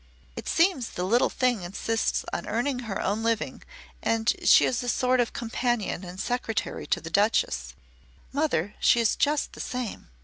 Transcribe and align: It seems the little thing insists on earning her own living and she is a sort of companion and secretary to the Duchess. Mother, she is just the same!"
It 0.35 0.47
seems 0.49 0.89
the 0.89 1.03
little 1.03 1.29
thing 1.29 1.61
insists 1.61 2.25
on 2.33 2.47
earning 2.47 2.79
her 2.79 2.99
own 2.99 3.21
living 3.21 3.61
and 4.01 4.33
she 4.43 4.65
is 4.65 4.81
a 4.81 4.89
sort 4.89 5.19
of 5.19 5.31
companion 5.31 6.03
and 6.03 6.19
secretary 6.19 6.87
to 6.87 6.99
the 6.99 7.11
Duchess. 7.11 7.75
Mother, 8.33 8.73
she 8.79 8.99
is 8.99 9.15
just 9.15 9.53
the 9.53 9.59
same!" 9.59 10.09